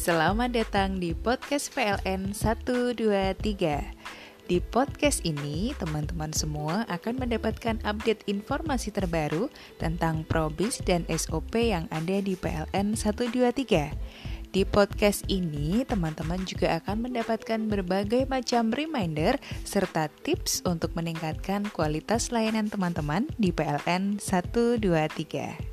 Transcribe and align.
Selamat 0.00 0.56
datang 0.56 0.96
di 0.96 1.12
podcast 1.12 1.76
PLN 1.76 2.32
123. 2.32 2.96
Di 4.48 4.56
podcast 4.72 5.20
ini, 5.28 5.76
teman-teman 5.76 6.32
semua 6.32 6.88
akan 6.88 7.20
mendapatkan 7.20 7.76
update 7.84 8.24
informasi 8.24 8.96
terbaru 8.96 9.52
tentang 9.76 10.24
probis 10.24 10.80
dan 10.80 11.04
SOP 11.04 11.52
yang 11.60 11.84
ada 11.92 12.16
di 12.16 12.32
PLN 12.32 12.96
123. 12.96 13.92
Di 14.48 14.64
podcast 14.64 15.20
ini, 15.28 15.84
teman-teman 15.84 16.48
juga 16.48 16.80
akan 16.80 17.04
mendapatkan 17.04 17.60
berbagai 17.68 18.24
macam 18.24 18.72
reminder 18.72 19.36
serta 19.68 20.08
tips 20.24 20.64
untuk 20.64 20.96
meningkatkan 20.96 21.68
kualitas 21.76 22.32
layanan 22.32 22.72
teman-teman 22.72 23.28
di 23.36 23.52
PLN 23.52 24.16
123. 24.16 25.69